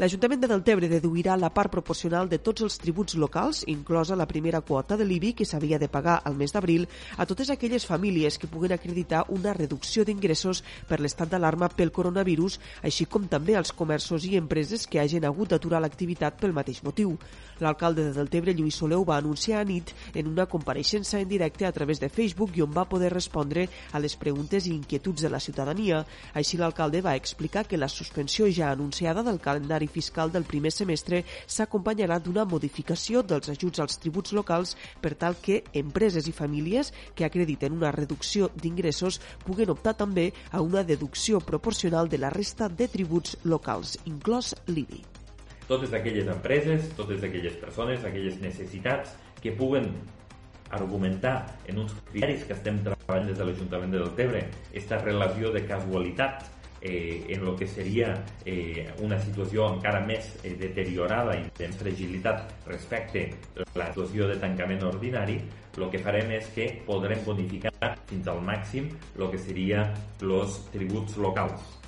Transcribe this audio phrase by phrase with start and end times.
[0.00, 4.62] L'Ajuntament de Deltebre deduirà la part proporcional de tots els tributs locals, inclosa la primera
[4.64, 6.86] quota de l'IBI que s'havia de pagar al mes d'abril,
[7.20, 12.56] a totes aquelles famílies que puguen acreditar una reducció d'ingressos per l'estat d'alarma pel coronavirus,
[12.80, 17.18] així com també als comerços i empreses que hagin hagut d'aturar l'activitat pel mateix motiu.
[17.60, 21.72] L'alcalde de Deltebre, Lluís Soleu, va anunciar a nit en una compareixença en directe a
[21.72, 25.38] través de Facebook i on va poder respondre a les preguntes i inquietuds de la
[25.38, 26.00] ciutadania.
[26.32, 31.22] Així l'alcalde va explicar que la suspensió ja anunciada del calendari fiscal del primer semestre
[31.46, 37.26] s'acompanyarà d'una modificació dels ajuts als tributs locals per tal que empreses i famílies que
[37.28, 42.88] acrediten una reducció d'ingressos puguen optar també a una deducció proporcional de la resta de
[42.88, 45.02] tributs locals, inclòs l'IBI.
[45.68, 49.92] Totes aquelles empreses, totes aquelles persones, aquelles necessitats que puguen
[50.72, 55.62] argumentar en uns criteris que estem treballant des de l'Ajuntament de Deltebre, aquesta relació de
[55.68, 56.48] casualitat
[56.82, 62.66] eh, en el que seria eh, una situació encara més eh, deteriorada i de fragilitat
[62.68, 65.38] respecte a la situació de tancament ordinari,
[65.78, 69.86] el que farem és que podrem bonificar fins al màxim el que seria
[70.20, 71.81] els tributs locals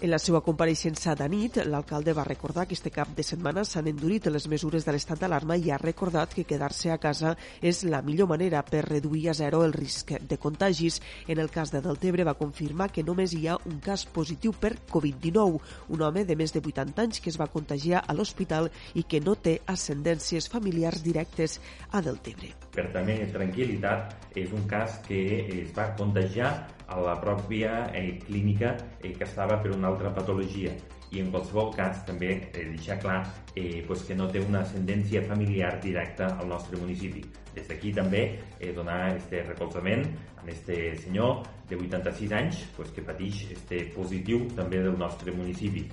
[0.00, 3.88] en la seva compareixença de nit, l'alcalde va recordar que este cap de setmana s'han
[3.90, 7.98] endurit les mesures de l'estat d'alarma i ha recordat que quedar-se a casa és la
[8.06, 11.00] millor manera per reduir a zero el risc de contagis.
[11.26, 14.76] En el cas de Deltebre va confirmar que només hi ha un cas positiu per
[14.86, 19.02] Covid-19, un home de més de 80 anys que es va contagiar a l'hospital i
[19.02, 21.58] que no té ascendències familiars directes
[21.90, 22.54] a Deltebre.
[22.70, 25.24] Per també tranquil·litat, és un cas que
[25.58, 30.72] es va contagiar a la pròpia eh, clínica eh, que estava per una altra patologia
[31.10, 33.20] i en qualsevol cas també eh, deixar clar
[33.54, 37.24] eh, pues que no té una ascendència familiar directa al nostre municipi.
[37.54, 38.24] Des d'aquí també
[38.58, 40.04] eh, donar este recolzament
[40.36, 45.86] a este senyor de 86 anys pues, que pateix este positiu també del nostre municipi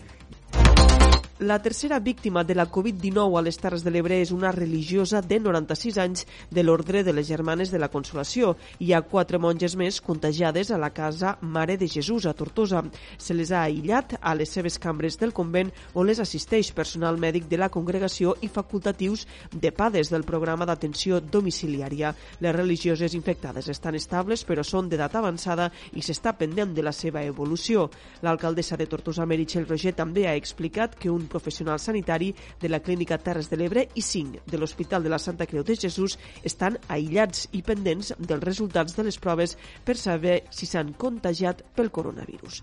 [1.40, 5.35] la tercera víctima de la Covid-19 a les Terres de l'Ebre és una religiosa de
[5.44, 8.53] 96 anys de l'Ordre de les Germanes de la Consolació.
[8.79, 12.85] Hi ha quatre monges més contagiades a la casa Mare de Jesús, a Tortosa.
[13.18, 17.50] Se les ha aïllat a les seves cambres del convent on les assisteix personal mèdic
[17.51, 22.13] de la congregació i facultatius de PADES del programa d'atenció domiciliària.
[22.40, 27.28] Les religioses infectades estan estables però són d'edat avançada i s'està pendent de la seva
[27.28, 27.90] evolució.
[28.24, 32.31] L'alcaldessa de Tortosa, Meritxell Roger, també ha explicat que un un professional sanitari
[32.62, 35.78] de la Clínica Terres de l'Ebre i cinc de l'Hospital de la Santa Creu de
[35.81, 41.66] Jesús estan aïllats i pendents dels resultats de les proves per saber si s'han contagiat
[41.75, 42.62] pel coronavirus.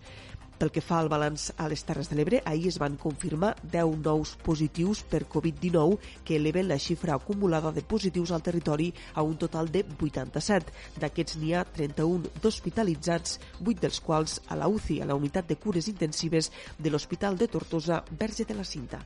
[0.59, 3.97] Pel que fa al balanç a les Terres de l'Ebre, ahir es van confirmar 10
[4.05, 9.37] nous positius per Covid-19 que eleven la xifra acumulada de positius al territori a un
[9.37, 10.73] total de 87.
[11.03, 15.57] D'aquests n'hi ha 31 d'hospitalitzats, 8 dels quals a la UCI, a la unitat de
[15.57, 19.03] cures intensives de l'Hospital de Tortosa, Verge de la Cinta.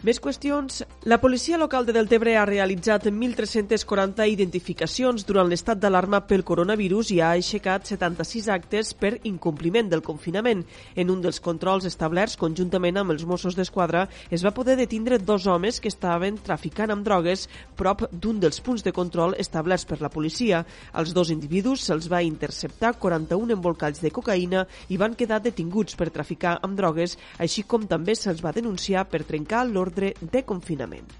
[0.00, 0.78] Més qüestions.
[1.04, 7.18] La policia local de Deltebre ha realitzat 1.340 identificacions durant l'estat d'alarma pel coronavirus i
[7.20, 10.62] ha aixecat 76 actes per incompliment del confinament.
[10.96, 15.44] En un dels controls establerts conjuntament amb els Mossos d'Esquadra es va poder detindre dos
[15.44, 17.44] homes que estaven traficant amb drogues
[17.76, 20.62] prop d'un dels punts de control establerts per la policia.
[20.96, 26.08] Als dos individus se'ls va interceptar 41 embolcalls de cocaïna i van quedar detinguts per
[26.08, 31.19] traficar amb drogues, així com també se'ls va denunciar per trencar l'ordre de confinament.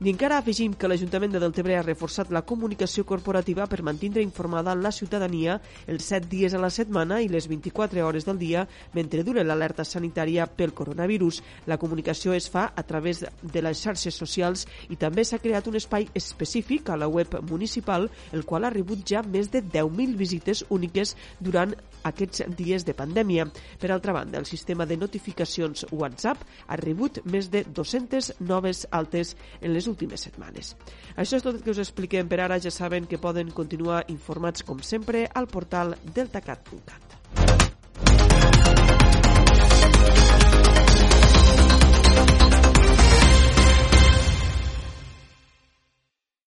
[0.00, 4.72] I encara afegim que l'Ajuntament de Deltebre ha reforçat la comunicació corporativa per mantindre informada
[4.72, 5.58] la ciutadania
[5.92, 8.62] els 7 dies a la setmana i les 24 hores del dia
[8.94, 11.42] mentre dure l'alerta sanitària pel coronavirus.
[11.68, 15.76] La comunicació es fa a través de les xarxes socials i també s'ha creat un
[15.76, 20.64] espai específic a la web municipal, el qual ha rebut ja més de 10.000 visites
[20.70, 21.76] úniques durant
[22.08, 23.50] aquests dies de pandèmia.
[23.76, 29.36] Per altra banda, el sistema de notificacions WhatsApp ha rebut més de 200 noves altes
[29.60, 30.74] en les últimes setmanes.
[31.16, 32.60] Això és tot el que us expliquem per ara.
[32.62, 37.39] Ja saben que poden continuar informats com sempre al portal deltacat.cat.